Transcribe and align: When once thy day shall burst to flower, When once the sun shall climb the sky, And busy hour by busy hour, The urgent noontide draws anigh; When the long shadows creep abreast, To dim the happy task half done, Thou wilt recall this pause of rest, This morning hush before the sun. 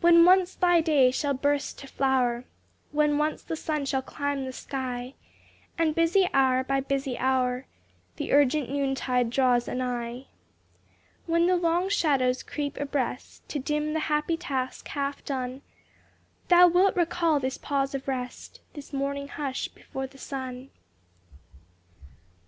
When 0.00 0.24
once 0.24 0.56
thy 0.56 0.80
day 0.80 1.12
shall 1.12 1.32
burst 1.32 1.78
to 1.78 1.86
flower, 1.86 2.46
When 2.90 3.16
once 3.16 3.44
the 3.44 3.54
sun 3.54 3.84
shall 3.86 4.02
climb 4.02 4.44
the 4.44 4.52
sky, 4.52 5.14
And 5.78 5.94
busy 5.94 6.28
hour 6.34 6.64
by 6.64 6.80
busy 6.80 7.16
hour, 7.16 7.66
The 8.16 8.32
urgent 8.32 8.70
noontide 8.70 9.30
draws 9.30 9.68
anigh; 9.68 10.24
When 11.26 11.46
the 11.46 11.54
long 11.54 11.88
shadows 11.88 12.42
creep 12.42 12.76
abreast, 12.80 13.48
To 13.50 13.60
dim 13.60 13.92
the 13.92 14.00
happy 14.10 14.36
task 14.36 14.88
half 14.88 15.24
done, 15.24 15.62
Thou 16.48 16.66
wilt 16.66 16.96
recall 16.96 17.38
this 17.38 17.56
pause 17.56 17.94
of 17.94 18.08
rest, 18.08 18.58
This 18.72 18.92
morning 18.92 19.28
hush 19.28 19.68
before 19.68 20.08
the 20.08 20.18
sun. 20.18 20.70